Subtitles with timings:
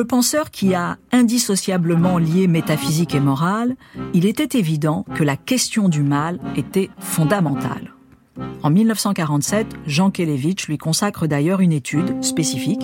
[0.00, 3.76] le penseur qui a indissociablement lié métaphysique et morale,
[4.14, 7.92] il était évident que la question du mal était fondamentale.
[8.62, 12.80] En 1947, Jean Kelevitch lui consacre d'ailleurs une étude spécifique,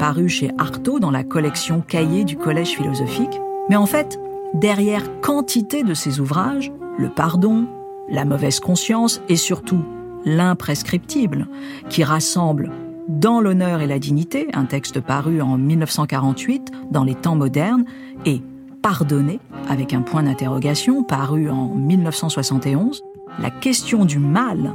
[0.00, 3.40] parue chez Artaud dans la collection Cahiers du Collège philosophique.
[3.70, 4.18] Mais en fait,
[4.52, 7.68] derrière quantité de ses ouvrages, le pardon,
[8.08, 9.84] la mauvaise conscience et surtout
[10.24, 11.46] l'imprescriptible,
[11.90, 12.72] qui rassemble
[13.08, 17.84] dans l'honneur et la dignité, un texte paru en 1948 dans les temps modernes,
[18.24, 18.42] et
[18.82, 23.02] Pardonner, avec un point d'interrogation, paru en 1971,
[23.40, 24.74] la question du mal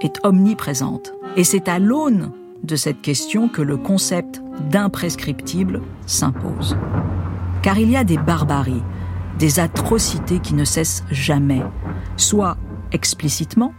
[0.00, 1.12] est omniprésente.
[1.36, 2.30] Et c'est à l'aune
[2.62, 6.76] de cette question que le concept d'imprescriptible s'impose.
[7.62, 8.82] Car il y a des barbaries,
[9.38, 11.62] des atrocités qui ne cessent jamais,
[12.16, 12.56] soit
[12.92, 13.72] explicitement,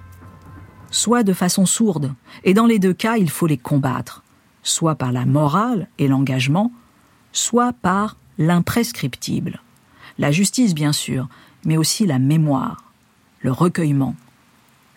[0.92, 4.24] soit de façon sourde, et dans les deux cas, il faut les combattre,
[4.64, 6.72] soit par la morale et l'engagement,
[7.32, 9.62] soit par l'imprescriptible.
[10.18, 11.28] La justice, bien sûr,
[11.66, 12.84] mais aussi la mémoire,
[13.42, 14.16] le recueillement,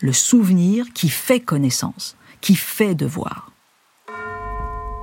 [0.01, 3.51] le souvenir qui fait connaissance, qui fait devoir.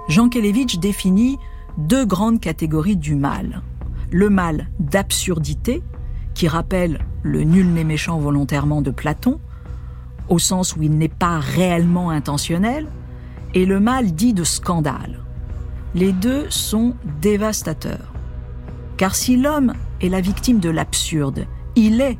[0.09, 1.39] Jean Kelevitch définit
[1.79, 3.63] deux grandes catégories du mal.
[4.11, 5.83] Le mal d'absurdité,
[6.35, 9.41] qui rappelle le nul n'est méchant volontairement de Platon,
[10.31, 12.87] au sens où il n'est pas réellement intentionnel,
[13.53, 15.21] et le mal dit de scandale.
[15.95, 18.13] Les deux sont dévastateurs.
[18.97, 22.17] Car si l'homme est la victime de l'absurde, il est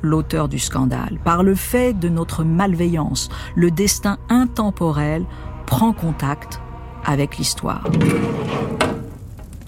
[0.00, 1.18] l'auteur du scandale.
[1.24, 5.24] Par le fait de notre malveillance, le destin intemporel
[5.66, 6.60] prend contact
[7.04, 7.84] avec l'histoire.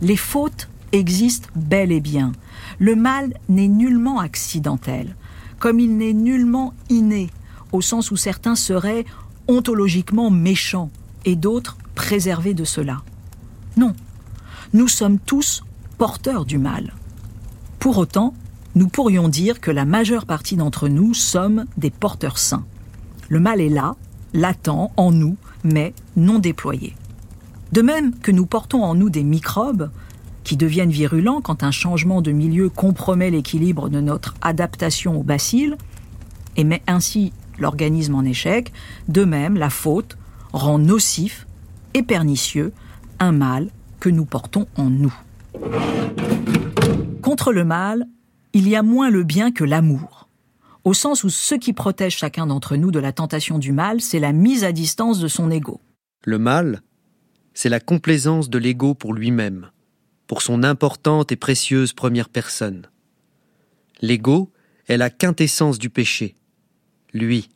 [0.01, 2.33] Les fautes existent bel et bien.
[2.79, 5.17] Le mal n'est nullement accidentel,
[5.59, 7.29] comme il n'est nullement inné
[7.73, 9.05] au sens où certains seraient
[9.48, 10.91] ontologiquement méchants
[11.24, 13.02] et d'autres préservés de cela.
[13.77, 13.95] Non,
[14.73, 15.64] nous sommes tous
[15.98, 16.95] porteurs du mal.
[17.79, 18.35] Pour autant,
[18.74, 22.64] nous pourrions dire que la majeure partie d'entre nous sommes des porteurs sains.
[23.29, 23.97] Le mal est là,
[24.33, 26.95] latent en nous, mais non déployé.
[27.73, 29.91] De même que nous portons en nous des microbes
[30.45, 35.74] qui deviennent virulents quand un changement de milieu compromet l'équilibre de notre adaptation au bacille
[36.57, 38.73] et met ainsi l'organisme en échec,
[39.08, 40.17] de même la faute
[40.52, 41.46] rend nocif
[41.95, 42.73] et pernicieux
[43.18, 43.68] un mal
[44.01, 45.14] que nous portons en nous.
[47.20, 48.07] Contre le mal,
[48.52, 50.29] il y a moins le bien que l'amour,
[50.85, 54.18] au sens où ce qui protège chacun d'entre nous de la tentation du mal, c'est
[54.18, 55.80] la mise à distance de son ego.
[56.24, 56.83] Le mal,
[57.55, 59.70] c'est la complaisance de l'ego pour lui-même,
[60.27, 62.86] pour son importante et précieuse première personne.
[64.01, 64.51] L'ego
[64.89, 66.35] est la quintessence du péché,
[67.12, 67.48] lui,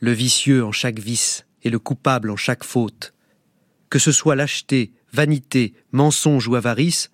[0.00, 3.14] le vicieux en chaque vice et le coupable en chaque faute.
[3.90, 7.10] Que ce soit lâcheté, vanité, mensonge ou avarice,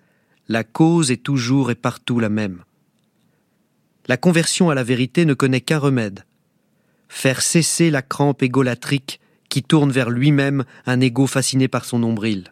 [0.47, 2.63] la cause est toujours et partout la même.
[4.07, 6.25] La conversion à la vérité ne connaît qu'un remède
[7.13, 12.51] faire cesser la crampe égolatrique qui tourne vers lui-même un égo fasciné par son nombril.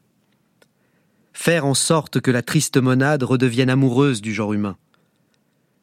[1.33, 4.77] Faire en sorte que la triste monade redevienne amoureuse du genre humain.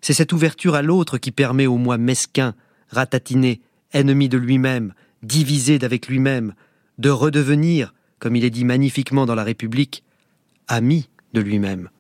[0.01, 2.55] C'est cette ouverture à l'autre qui permet au moi mesquin,
[2.91, 3.61] ratatiné,
[3.93, 6.55] ennemi de lui-même, divisé d'avec lui-même,
[6.99, 10.05] de redevenir, comme il est dit magnifiquement dans la République,
[10.67, 11.91] ami de lui-même.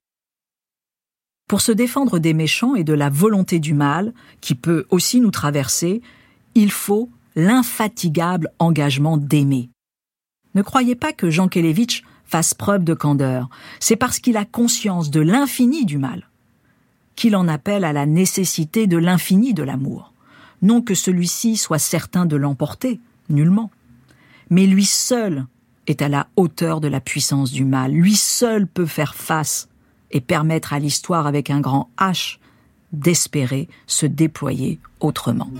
[1.49, 5.31] Pour se défendre des méchants et de la volonté du mal, qui peut aussi nous
[5.31, 6.03] traverser,
[6.54, 9.70] il faut l'infatigable engagement d'aimer.
[10.55, 13.49] Ne croyez pas que Jean Kelevitch fasse preuve de candeur,
[13.81, 16.28] c'est parce qu'il a conscience de l'infini du mal
[17.19, 20.12] qu'il en appelle à la nécessité de l'infini de l'amour.
[20.62, 23.70] Non que celui-ci soit certain de l'emporter, nullement.
[24.50, 25.46] Mais lui seul
[25.86, 27.92] est à la hauteur de la puissance du mal.
[27.92, 29.69] Lui seul peut faire face
[30.10, 32.38] et permettre à l'histoire avec un grand H
[32.93, 35.50] d'espérer se déployer autrement.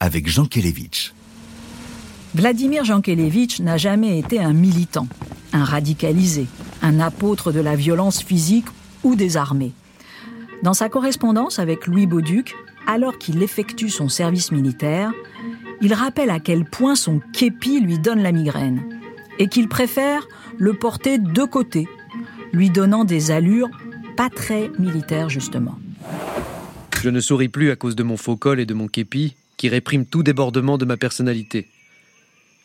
[0.00, 1.12] Avec Jean Kelevitch.
[2.34, 5.08] Vladimir Jankélévitch n'a jamais été un militant,
[5.52, 6.46] un radicalisé,
[6.82, 8.66] un apôtre de la violence physique
[9.02, 9.72] ou des armées.
[10.62, 12.54] Dans sa correspondance avec Louis Bauduc,
[12.86, 15.12] alors qu'il effectue son service militaire,
[15.80, 18.82] il rappelle à quel point son képi lui donne la migraine
[19.38, 20.26] et qu'il préfère
[20.56, 21.86] le porter de côté,
[22.52, 23.70] lui donnant des allures
[24.16, 25.78] pas très militaires justement.
[27.00, 29.68] Je ne souris plus à cause de mon faux col et de mon képi qui
[29.68, 31.68] répriment tout débordement de ma personnalité.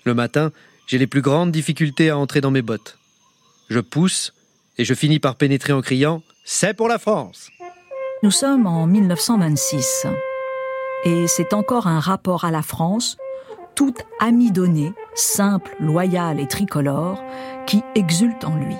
[0.06, 0.54] Le matin,
[0.88, 2.98] j'ai les plus grandes difficultés à entrer dans mes bottes.
[3.70, 4.34] Je pousse
[4.78, 7.50] et je finis par pénétrer en criant⁇ C'est pour la France!⁇
[8.22, 10.08] Nous sommes en 1926
[11.06, 13.18] et c'est encore un rapport à la France,
[13.76, 17.22] tout amidonné, simple, loyal et tricolore,
[17.66, 18.76] qui exulte en lui.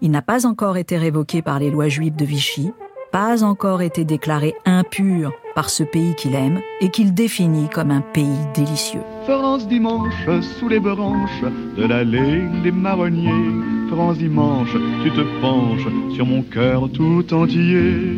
[0.00, 2.72] Il n'a pas encore été révoqué par les lois juives de Vichy,
[3.10, 8.00] pas encore été déclaré impur par ce pays qu'il aime et qu'il définit comme un
[8.00, 9.02] pays délicieux.
[9.24, 10.28] France dimanche
[10.58, 11.44] sous les branches
[11.76, 13.90] de l'allée des marronniers.
[13.90, 18.16] France dimanche, tu te penches sur mon cœur tout entier.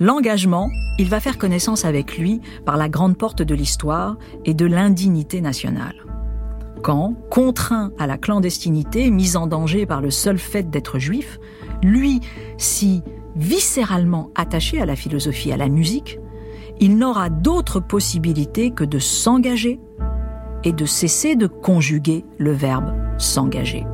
[0.00, 0.68] L'engagement,
[0.98, 5.40] il va faire connaissance avec lui par la grande porte de l'histoire et de l'indignité
[5.40, 5.94] nationale.
[6.82, 11.38] Quand, contraint à la clandestinité, mis en danger par le seul fait d'être juif,
[11.82, 12.20] lui,
[12.56, 13.02] si
[13.38, 16.18] viscéralement attaché à la philosophie, à la musique,
[16.80, 19.80] il n'aura d'autre possibilité que de s'engager
[20.64, 23.84] et de cesser de conjuguer le verbe s'engager.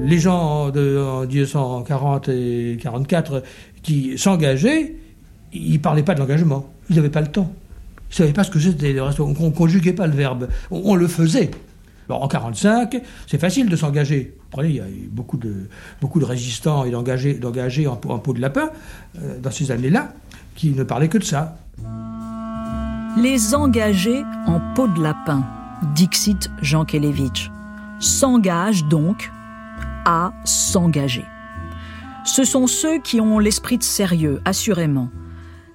[0.00, 3.42] Les gens de 1940 et 44
[3.82, 4.96] qui s'engageaient,
[5.52, 6.68] ils parlaient pas de l'engagement.
[6.90, 7.52] Ils n'avaient pas le temps.
[8.10, 8.96] Ils savaient pas ce que c'était.
[9.00, 10.48] On ne conjuguait pas le verbe.
[10.70, 11.50] On, le faisait.
[12.08, 14.36] En 45, c'est facile de s'engager.
[14.62, 15.68] Il y a eu beaucoup de,
[16.00, 18.70] beaucoup de résistants et d'engagés, d'engagés en, en, peau de lapin
[19.18, 20.12] euh, dans ces années-là
[20.54, 21.56] qui ne parlaient que de ça.
[23.16, 25.44] Les engagés en peau de lapin,
[25.94, 27.50] dixit Jean Kelevitch,
[28.00, 29.30] s'engagent donc
[30.04, 31.24] à s'engager.
[32.24, 35.10] Ce sont ceux qui ont l'esprit de sérieux, assurément,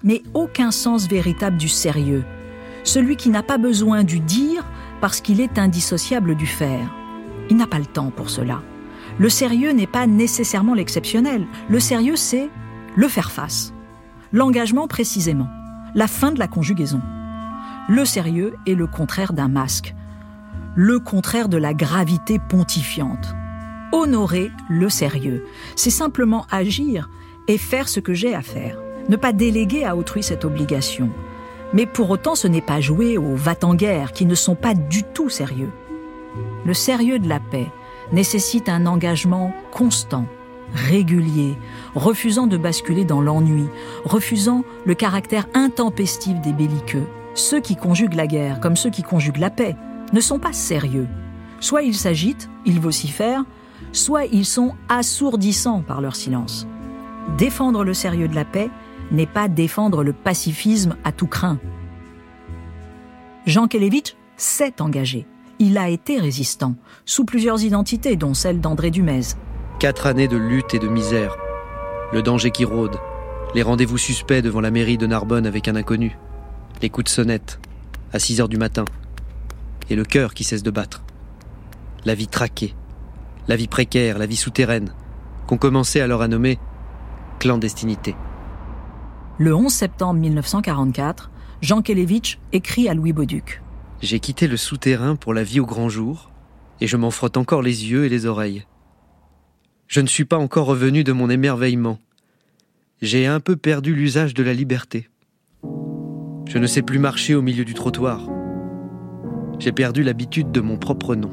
[0.03, 2.23] mais aucun sens véritable du sérieux,
[2.83, 4.65] celui qui n'a pas besoin du dire
[5.01, 6.93] parce qu'il est indissociable du faire.
[7.49, 8.61] Il n'a pas le temps pour cela.
[9.17, 11.47] Le sérieux n'est pas nécessairement l'exceptionnel.
[11.69, 12.49] Le sérieux, c'est
[12.95, 13.73] le faire face.
[14.31, 15.47] L'engagement précisément.
[15.95, 17.01] La fin de la conjugaison.
[17.87, 19.95] Le sérieux est le contraire d'un masque.
[20.75, 23.33] Le contraire de la gravité pontifiante.
[23.91, 27.09] Honorer le sérieux, c'est simplement agir
[27.47, 28.77] et faire ce que j'ai à faire
[29.09, 31.09] ne pas déléguer à autrui cette obligation.
[31.74, 35.30] Mais pour autant, ce n'est pas jouer aux va-t-en-guerre qui ne sont pas du tout
[35.30, 35.71] sérieux.
[36.66, 37.68] Le sérieux de la paix
[38.12, 40.25] nécessite un engagement constant,
[40.74, 41.57] régulier,
[41.95, 43.68] refusant de basculer dans l'ennui,
[44.04, 47.07] refusant le caractère intempestif des belliqueux.
[47.35, 49.76] Ceux qui conjuguent la guerre comme ceux qui conjuguent la paix
[50.11, 51.07] ne sont pas sérieux.
[51.59, 53.44] Soit ils s'agitent, ils vocifèrent,
[53.92, 56.68] soit ils sont assourdissants par leur silence.
[57.38, 58.69] Défendre le sérieux de la paix
[59.11, 61.59] n'est pas défendre le pacifisme à tout craint.
[63.45, 65.25] Jean Kelevitch s'est engagé.
[65.59, 66.75] Il a été résistant,
[67.06, 69.21] sous plusieurs identités, dont celle d'André Dumez.
[69.80, 71.35] Quatre années de lutte et de misère.
[72.13, 72.97] Le danger qui rôde.
[73.56, 76.18] Les rendez-vous suspects devant la mairie de Narbonne avec un inconnu.
[76.81, 77.59] Les coups de sonnette,
[78.13, 78.85] à 6 heures du matin.
[79.89, 81.04] Et le cœur qui cesse de battre.
[82.06, 82.75] La vie traquée.
[83.47, 84.94] La vie précaire, la vie souterraine,
[85.47, 86.59] qu'on commençait alors à nommer
[87.39, 88.16] clandestinité.
[89.41, 91.31] Le 11 septembre 1944,
[91.61, 93.61] Jean Kelevitch écrit à Louis Bauduc.
[94.01, 96.29] J'ai quitté le souterrain pour la vie au grand jour,
[96.81, 98.65] et je m'en frotte encore les yeux et les oreilles.
[99.87, 101.99] Je ne suis pas encore revenu de mon émerveillement.
[103.01, 105.07] J'ai un peu perdu l'usage de la liberté.
[106.45, 108.27] Je ne sais plus marcher au milieu du trottoir.
[109.57, 111.31] J'ai perdu l'habitude de mon propre nom.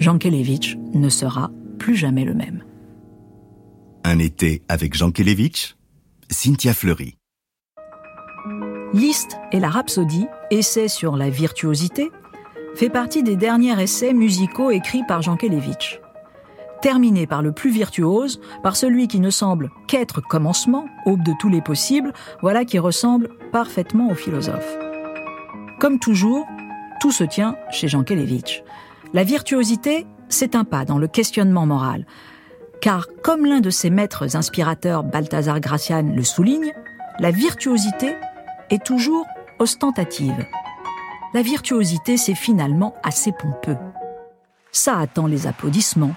[0.00, 2.64] Jean Kelevitch ne sera plus jamais le même.
[4.02, 5.76] Un été avec Jean Kelevitch?
[6.32, 7.18] Cynthia Fleury.
[8.94, 12.10] Liszt et la Rhapsodie, essai sur la virtuosité,
[12.74, 16.00] fait partie des derniers essais musicaux écrits par Jean Kelevitch.
[16.80, 21.48] Terminé par le plus virtuose, par celui qui ne semble qu'être commencement, aube de tous
[21.48, 24.76] les possibles, voilà qui ressemble parfaitement au philosophe.
[25.78, 26.46] Comme toujours,
[27.00, 28.62] tout se tient chez Jean Kelevitch.
[29.12, 32.06] La virtuosité, c'est un pas dans le questionnement moral,
[32.82, 36.74] car comme l'un de ses maîtres inspirateurs, Balthazar Gracian, le souligne,
[37.20, 38.16] la virtuosité
[38.70, 39.24] est toujours
[39.60, 40.44] ostentative.
[41.32, 43.76] La virtuosité, c'est finalement assez pompeux.
[44.72, 46.16] Ça attend les applaudissements.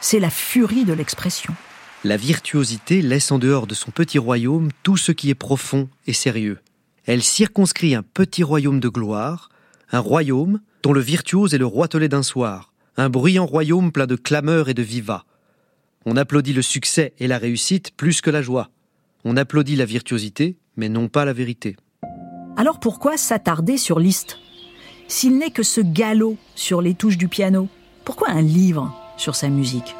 [0.00, 1.54] C'est la furie de l'expression.
[2.02, 6.14] La virtuosité laisse en dehors de son petit royaume tout ce qui est profond et
[6.14, 6.60] sérieux.
[7.04, 9.50] Elle circonscrit un petit royaume de gloire,
[9.92, 14.16] un royaume dont le virtuose est le roitelet d'un soir, un bruyant royaume plein de
[14.16, 15.26] clameurs et de vivats.
[16.06, 18.70] On applaudit le succès et la réussite plus que la joie.
[19.26, 21.76] On applaudit la virtuosité, mais non pas la vérité.
[22.56, 24.38] Alors pourquoi s'attarder sur Liszt?
[25.08, 27.68] S'il n'est que ce galop sur les touches du piano,
[28.06, 29.94] pourquoi un livre sur sa musique?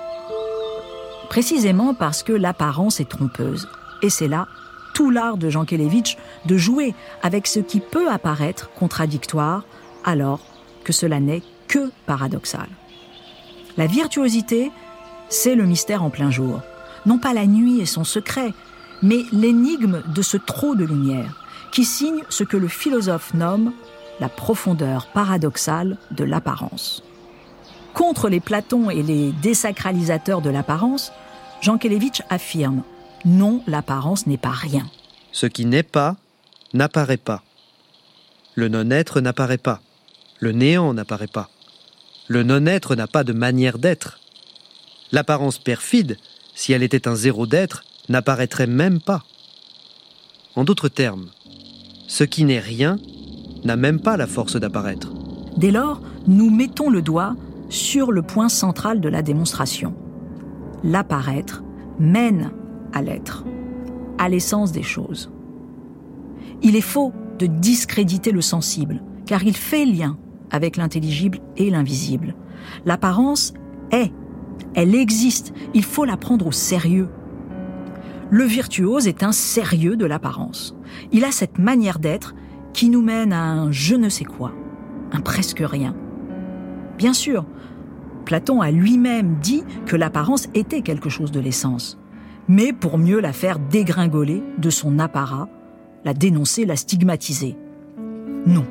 [1.28, 3.68] Précisément parce que l'apparence est trompeuse.
[4.02, 4.48] Et c'est là
[4.94, 6.16] tout l'art de Jean Kelevitch
[6.46, 9.64] de jouer avec ce qui peut apparaître contradictoire
[10.02, 10.40] alors
[10.82, 12.68] que cela n'est que paradoxal.
[13.76, 14.72] La virtuosité,
[15.30, 16.60] c'est le mystère en plein jour.
[17.06, 18.52] Non pas la nuit et son secret,
[19.02, 23.72] mais l'énigme de ce trop de lumière, qui signe ce que le philosophe nomme
[24.20, 27.02] la profondeur paradoxale de l'apparence.
[27.94, 31.12] Contre les Platons et les désacralisateurs de l'apparence,
[31.62, 32.82] Jean Kelevitch affirme
[33.24, 34.86] Non, l'apparence n'est pas rien.
[35.32, 36.16] Ce qui n'est pas
[36.74, 37.42] n'apparaît pas.
[38.54, 39.80] Le non-être n'apparaît pas.
[40.38, 41.48] Le néant n'apparaît pas.
[42.28, 44.19] Le non-être n'a pas de manière d'être.
[45.12, 46.16] L'apparence perfide,
[46.54, 49.24] si elle était un zéro d'être, n'apparaîtrait même pas.
[50.56, 51.30] En d'autres termes,
[52.06, 52.98] ce qui n'est rien
[53.64, 55.12] n'a même pas la force d'apparaître.
[55.56, 57.36] Dès lors, nous mettons le doigt
[57.68, 59.94] sur le point central de la démonstration.
[60.82, 61.62] L'apparaître
[61.98, 62.50] mène
[62.92, 63.44] à l'être,
[64.18, 65.30] à l'essence des choses.
[66.62, 70.18] Il est faux de discréditer le sensible, car il fait lien
[70.50, 72.34] avec l'intelligible et l'invisible.
[72.84, 73.54] L'apparence
[73.92, 74.12] est,
[74.74, 77.08] elle existe, il faut la prendre au sérieux.
[78.30, 80.76] Le virtuose est un sérieux de l'apparence.
[81.12, 82.34] Il a cette manière d'être
[82.72, 84.52] qui nous mène à un je ne sais quoi,
[85.12, 85.96] un presque rien.
[86.96, 87.44] Bien sûr,
[88.24, 91.98] Platon a lui-même dit que l'apparence était quelque chose de l'essence,
[92.46, 95.48] mais pour mieux la faire dégringoler de son apparat,
[96.04, 97.56] la dénoncer, la stigmatiser.
[98.46, 98.66] Non.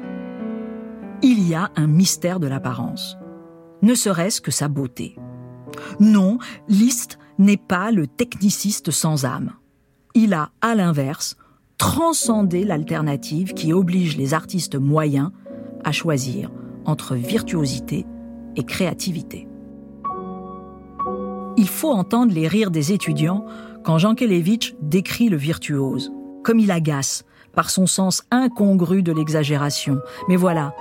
[1.22, 3.18] Il y a un mystère de l'apparence,
[3.82, 5.18] ne serait-ce que sa beauté.
[6.00, 9.54] Non, Liszt n'est pas le techniciste sans âme.
[10.16, 11.38] Il a, à l'inverse,
[11.78, 15.32] transcendé l'alternative qui oblige les artistes moyens
[15.84, 16.52] à choisir
[16.86, 18.06] entre virtuosité
[18.56, 19.48] et créativité.
[21.58, 23.46] Il faut entendre les rires des étudiants
[23.84, 26.12] quand Jean Kelevitch décrit le virtuose,
[26.44, 27.24] comme il agace
[27.54, 30.00] par son sens incongru de l'exagération.
[30.28, 30.74] Mais voilà,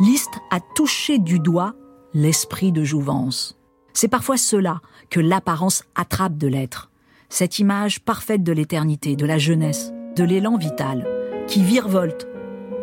[0.00, 1.74] Liszt a touché du doigt
[2.14, 3.59] l'esprit de jouvence.
[3.92, 4.80] C'est parfois cela
[5.10, 6.90] que l'apparence attrape de l'être,
[7.28, 11.06] cette image parfaite de l'éternité, de la jeunesse, de l'élan vital,
[11.46, 12.26] qui virevolte,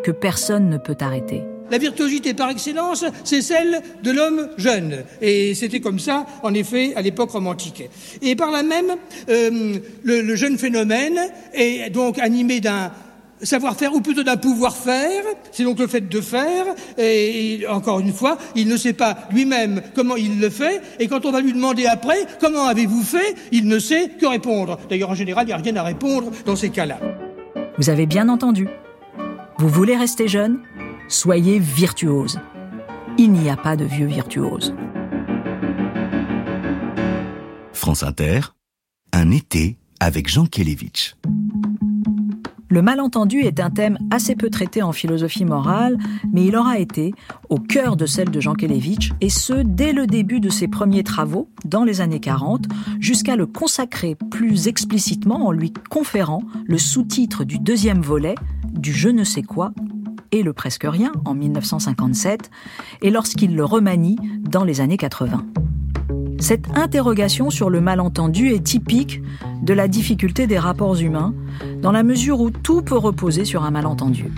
[0.04, 1.44] que personne ne peut arrêter.
[1.70, 5.04] La virtuosité par excellence, c'est celle de l'homme jeune.
[5.22, 7.84] Et c'était comme ça, en effet, à l'époque romantique.
[8.22, 8.96] Et par là même,
[9.28, 11.20] euh, le, le, jeune phénomène
[11.54, 12.92] est donc animé d'un
[13.42, 15.24] savoir-faire ou plutôt d'un pouvoir-faire.
[15.52, 16.66] C'est donc le fait de faire.
[16.98, 20.82] Et, et encore une fois, il ne sait pas lui-même comment il le fait.
[21.00, 24.78] Et quand on va lui demander après comment avez-vous fait, il ne sait que répondre.
[24.90, 27.00] D'ailleurs, en général, il n'y a rien à répondre dans ces cas-là.
[27.78, 28.68] Vous avez bien entendu.
[29.60, 30.60] Vous voulez rester jeune?
[31.08, 32.40] Soyez virtuose.
[33.18, 34.76] Il n'y a pas de vieux virtuose.
[37.74, 38.42] France Inter,
[39.14, 41.16] un été avec Jean Kelevitch.
[42.70, 45.98] Le malentendu est un thème assez peu traité en philosophie morale,
[46.34, 47.14] mais il aura été
[47.50, 51.04] au cœur de celle de Jean Kelevitch, et ce, dès le début de ses premiers
[51.04, 52.66] travaux, dans les années 40,
[53.00, 58.36] jusqu'à le consacrer plus explicitement en lui conférant le sous-titre du deuxième volet
[58.74, 59.72] du Je ne sais quoi
[60.32, 62.52] et le presque rien en 1957,
[63.02, 65.46] et lorsqu'il le remanie dans les années 80.
[66.40, 69.22] Cette interrogation sur le malentendu est typique
[69.64, 71.34] de la difficulté des rapports humains,
[71.82, 74.32] dans la mesure où tout peut reposer sur un malentendu.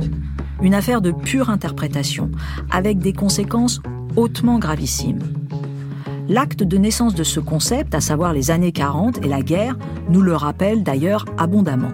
[0.61, 2.31] Une affaire de pure interprétation,
[2.71, 3.81] avec des conséquences
[4.15, 5.19] hautement gravissimes.
[6.29, 9.77] L'acte de naissance de ce concept, à savoir les années 40 et la guerre,
[10.09, 11.91] nous le rappelle d'ailleurs abondamment.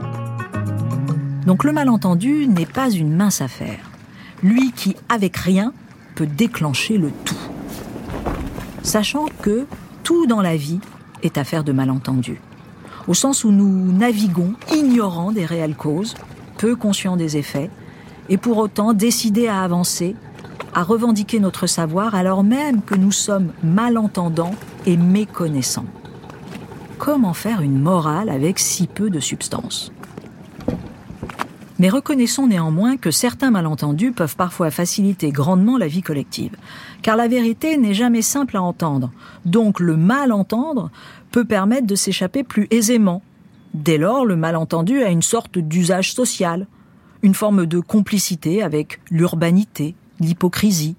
[1.48, 3.80] Donc le malentendu n'est pas une mince affaire.
[4.44, 5.74] Lui qui, avec rien,
[6.16, 7.36] peut déclencher le tout.
[8.84, 9.66] Sachant que
[10.06, 10.80] tout dans la vie
[11.24, 12.40] est affaire de malentendu.
[13.08, 16.14] Au sens où nous naviguons ignorant des réelles causes,
[16.60, 17.72] peu conscients des effets,
[18.30, 20.16] et pour autant décidés à avancer,
[20.76, 24.54] à revendiquer notre savoir alors même que nous sommes malentendants
[24.86, 25.88] et méconnaissants.
[27.00, 29.92] Comment faire une morale avec si peu de substance?
[31.80, 36.56] Mais reconnaissons néanmoins que certains malentendus peuvent parfois faciliter grandement la vie collective,
[37.02, 39.12] car la vérité n'est jamais simple à entendre,
[39.46, 40.90] donc le malentendre
[41.32, 43.22] peut permettre de s'échapper plus aisément.
[43.74, 46.68] Dès lors, le malentendu a une sorte d'usage social,
[47.24, 50.96] une forme de complicité avec l'urbanité, l'hypocrisie.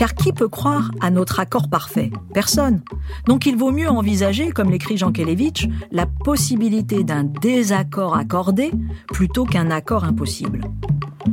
[0.00, 2.10] Car qui peut croire à notre accord parfait?
[2.32, 2.80] Personne.
[3.26, 8.70] Donc il vaut mieux envisager, comme l'écrit Jean Kelevitch, la possibilité d'un désaccord accordé
[9.08, 10.62] plutôt qu'un accord impossible.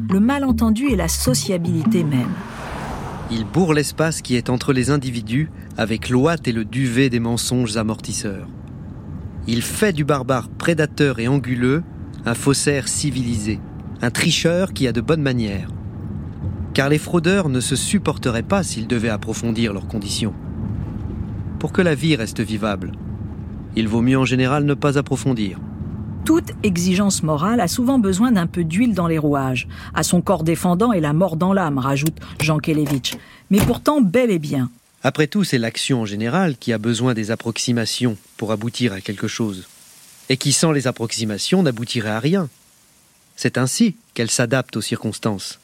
[0.09, 2.33] Le malentendu est la sociabilité même.
[3.31, 7.77] Il bourre l'espace qui est entre les individus avec l'ouate et le duvet des mensonges
[7.77, 8.50] amortisseurs.
[9.47, 11.83] Il fait du barbare prédateur et anguleux
[12.25, 13.62] un faussaire civilisé,
[14.01, 15.69] un tricheur qui a de bonnes manières.
[16.77, 20.36] Car les fraudeurs ne se supporteraient pas s'ils devaient approfondir leurs conditions.
[21.57, 22.91] Pour que la vie reste vivable,
[23.75, 25.57] il vaut mieux en général ne pas approfondir.
[26.24, 29.67] Toute exigence morale a souvent besoin d'un peu d'huile dans les rouages.
[29.96, 33.13] À son corps défendant et la mort dans l'âme, rajoute Jean Kelevitch.
[33.50, 34.69] Mais pourtant, bel et bien.
[35.01, 39.27] Après tout, c'est l'action en général qui a besoin des approximations pour aboutir à quelque
[39.27, 39.67] chose.
[40.29, 42.50] Et qui, sans les approximations, n'aboutirait à rien.
[43.36, 45.57] C'est ainsi qu'elle s'adapte aux circonstances.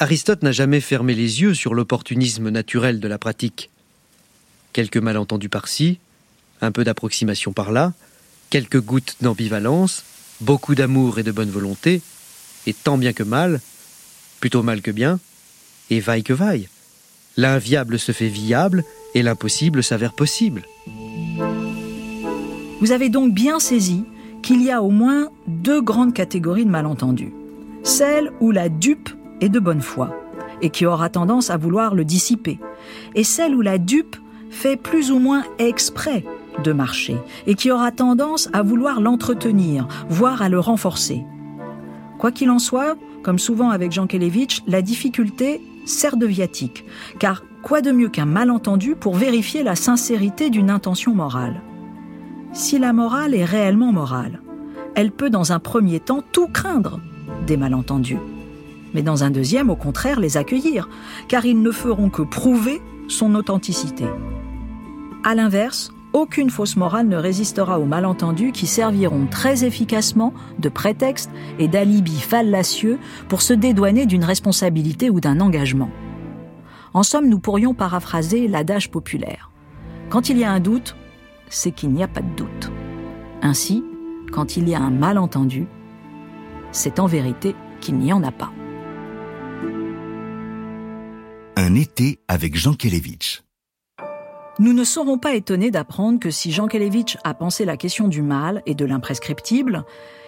[0.00, 3.68] Aristote n'a jamais fermé les yeux sur l'opportunisme naturel de la pratique.
[4.72, 5.98] Quelques malentendus par-ci,
[6.60, 7.92] un peu d'approximation par-là,
[8.48, 10.04] quelques gouttes d'ambivalence,
[10.40, 12.00] beaucoup d'amour et de bonne volonté,
[12.68, 13.60] et tant bien que mal,
[14.38, 15.18] plutôt mal que bien,
[15.90, 16.68] et vaille que vaille.
[17.36, 20.62] L'inviable se fait viable et l'impossible s'avère possible.
[22.80, 24.04] Vous avez donc bien saisi
[24.44, 27.32] qu'il y a au moins deux grandes catégories de malentendus.
[27.82, 30.10] Celle où la dupe est de bonne foi
[30.60, 32.58] et qui aura tendance à vouloir le dissiper,
[33.14, 34.16] et celle où la dupe
[34.50, 36.24] fait plus ou moins exprès
[36.64, 41.24] de marcher et qui aura tendance à vouloir l'entretenir, voire à le renforcer.
[42.18, 46.84] Quoi qu'il en soit, comme souvent avec Jean Kelevitch, la difficulté sert de viatique,
[47.18, 51.60] car quoi de mieux qu'un malentendu pour vérifier la sincérité d'une intention morale?
[52.52, 54.40] Si la morale est réellement morale,
[54.94, 57.00] elle peut dans un premier temps tout craindre
[57.46, 58.18] des malentendus,
[58.94, 60.88] mais dans un deuxième, au contraire, les accueillir,
[61.28, 64.04] car ils ne feront que prouver son authenticité.
[65.24, 71.30] À l'inverse, aucune fausse morale ne résistera aux malentendus qui serviront très efficacement de prétexte
[71.58, 72.98] et d'alibi fallacieux
[73.28, 75.90] pour se dédouaner d'une responsabilité ou d'un engagement.
[76.94, 79.50] En somme, nous pourrions paraphraser l'adage populaire.
[80.08, 80.96] Quand il y a un doute,
[81.50, 82.72] c'est qu'il n'y a pas de doute.
[83.42, 83.84] Ainsi,
[84.32, 85.66] quand il y a un malentendu,
[86.72, 88.50] c'est en vérité qu'il n'y en a pas.
[91.74, 93.42] Été avec Jean Kelevitch.
[94.58, 98.22] Nous ne serons pas étonnés d'apprendre que si Jean Kelevitch a pensé la question du
[98.22, 99.84] mal et de l'imprescriptible,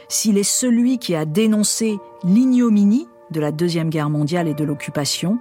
[0.09, 5.39] s'il est celui qui a dénoncé l'ignominie de la Deuxième Guerre mondiale et de l'occupation,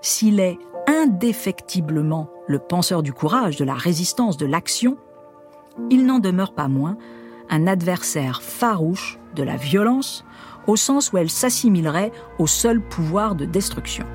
[0.00, 4.96] s'il est indéfectiblement le penseur du courage, de la résistance, de l'action,
[5.90, 6.96] il n'en demeure pas moins
[7.50, 10.24] un adversaire farouche de la violence,
[10.66, 14.06] au sens où elle s'assimilerait au seul pouvoir de destruction.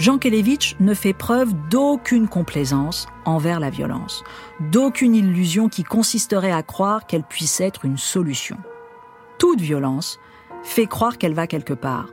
[0.00, 4.24] Jean Kelevitch ne fait preuve d'aucune complaisance envers la violence,
[4.58, 8.56] d'aucune illusion qui consisterait à croire qu'elle puisse être une solution.
[9.36, 10.18] Toute violence
[10.62, 12.06] fait croire qu'elle va quelque part,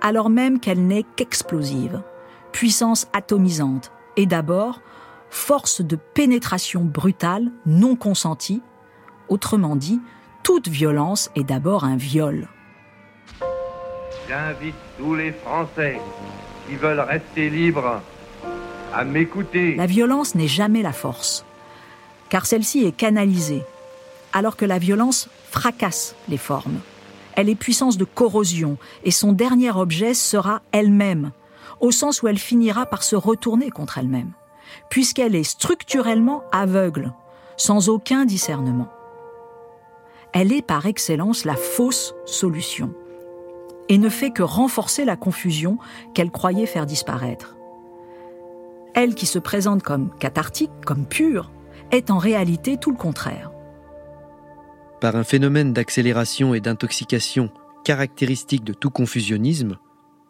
[0.00, 2.00] alors même qu'elle n'est qu'explosive,
[2.52, 4.80] puissance atomisante et d'abord
[5.28, 8.62] force de pénétration brutale non consentie.
[9.28, 10.00] Autrement dit,
[10.42, 12.48] toute violence est d'abord un viol.
[14.26, 16.00] J'invite tous les Français
[16.76, 18.00] veulent rester libres
[18.92, 19.76] à m'écouter.
[19.76, 21.44] La violence n'est jamais la force,
[22.28, 23.62] car celle-ci est canalisée,
[24.32, 26.80] alors que la violence fracasse les formes.
[27.34, 31.30] Elle est puissance de corrosion, et son dernier objet sera elle-même,
[31.80, 34.32] au sens où elle finira par se retourner contre elle-même,
[34.90, 37.12] puisqu'elle est structurellement aveugle,
[37.56, 38.88] sans aucun discernement.
[40.32, 42.94] Elle est par excellence la fausse solution
[43.90, 45.76] et ne fait que renforcer la confusion
[46.14, 47.56] qu'elle croyait faire disparaître.
[48.94, 51.50] Elle qui se présente comme cathartique, comme pure,
[51.90, 53.50] est en réalité tout le contraire.
[55.00, 57.50] Par un phénomène d'accélération et d'intoxication
[57.84, 59.76] caractéristique de tout confusionnisme,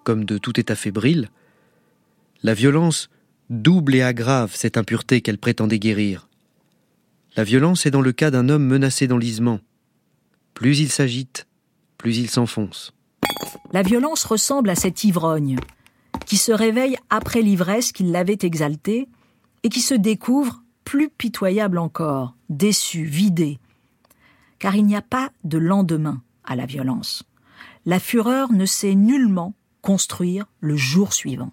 [0.05, 1.29] comme de tout état fébrile,
[2.43, 3.11] la violence
[3.51, 6.29] double et aggrave cette impureté qu'elle prétendait guérir.
[7.37, 9.61] La violence est dans le cas d'un homme menacé d'enlisement.
[10.55, 11.47] Plus il s'agite,
[11.99, 12.95] plus il s'enfonce.
[13.73, 15.57] La violence ressemble à cet ivrogne
[16.27, 19.09] qui se réveille après l'ivresse qui l'avait exalté
[19.63, 23.59] et qui se découvre plus pitoyable encore, déçu, vidé.
[24.59, 27.25] Car il n'y a pas de lendemain à la violence.
[27.87, 31.53] La fureur ne sait nullement construire le jour suivant.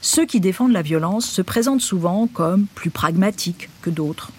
[0.00, 4.30] Ceux qui défendent la violence se présentent souvent comme plus pragmatiques que d'autres.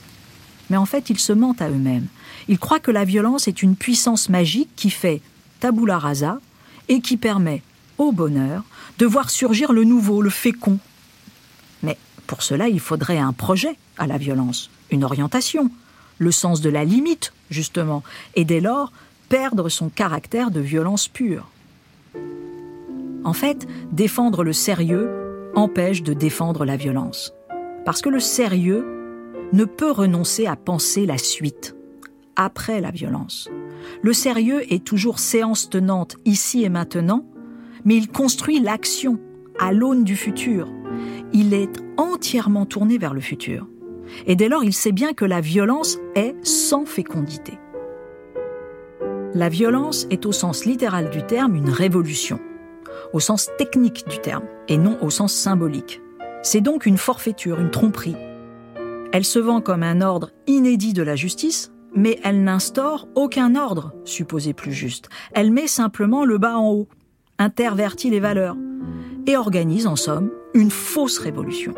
[0.69, 2.07] Mais en fait, ils se mentent à eux-mêmes.
[2.47, 5.21] Ils croient que la violence est une puissance magique qui fait
[5.59, 6.39] tabula rasa
[6.87, 7.61] et qui permet
[7.97, 8.63] au bonheur
[8.97, 10.79] de voir surgir le nouveau, le fécond.
[11.83, 15.69] Mais pour cela, il faudrait un projet à la violence, une orientation,
[16.17, 18.03] le sens de la limite, justement,
[18.35, 18.91] et dès lors
[19.29, 21.49] perdre son caractère de violence pure.
[23.23, 25.09] En fait, défendre le sérieux
[25.55, 27.33] empêche de défendre la violence.
[27.85, 28.85] Parce que le sérieux
[29.53, 31.75] ne peut renoncer à penser la suite,
[32.35, 33.49] après la violence.
[34.01, 37.25] Le sérieux est toujours séance tenante ici et maintenant,
[37.85, 39.19] mais il construit l'action
[39.59, 40.67] à l'aune du futur.
[41.33, 43.67] Il est entièrement tourné vers le futur.
[44.25, 47.59] Et dès lors, il sait bien que la violence est sans fécondité.
[49.33, 52.39] La violence est au sens littéral du terme une révolution,
[53.13, 56.01] au sens technique du terme, et non au sens symbolique.
[56.41, 58.15] C'est donc une forfaiture, une tromperie.
[59.11, 63.93] Elle se vend comme un ordre inédit de la justice, mais elle n'instaure aucun ordre,
[64.05, 65.09] supposé plus juste.
[65.33, 66.87] Elle met simplement le bas en haut,
[67.37, 68.57] intervertit les valeurs,
[69.27, 71.73] et organise en somme une fausse révolution.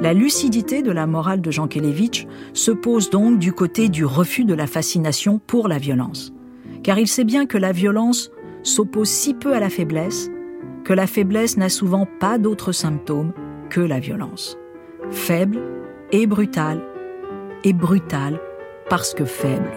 [0.00, 4.44] La lucidité de la morale de Jean Kelevitch se pose donc du côté du refus
[4.44, 6.32] de la fascination pour la violence.
[6.84, 8.30] Car il sait bien que la violence
[8.62, 10.30] s'oppose si peu à la faiblesse
[10.88, 13.32] que la faiblesse n'a souvent pas d'autres symptômes
[13.68, 14.56] que la violence.
[15.10, 15.60] Faible
[16.12, 16.82] et brutale,
[17.64, 18.40] et brutale
[18.88, 19.70] parce que faible.